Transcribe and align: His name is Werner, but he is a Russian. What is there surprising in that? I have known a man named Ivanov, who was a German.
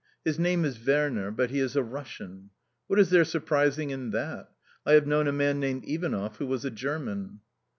His 0.25 0.39
name 0.39 0.65
is 0.65 0.83
Werner, 0.83 1.29
but 1.29 1.51
he 1.51 1.59
is 1.59 1.75
a 1.75 1.83
Russian. 1.83 2.49
What 2.87 2.97
is 2.97 3.11
there 3.11 3.23
surprising 3.23 3.91
in 3.91 4.09
that? 4.09 4.49
I 4.83 4.93
have 4.93 5.05
known 5.05 5.27
a 5.27 5.31
man 5.31 5.59
named 5.59 5.83
Ivanov, 5.85 6.37
who 6.37 6.47
was 6.47 6.65
a 6.65 6.71
German. 6.71 7.41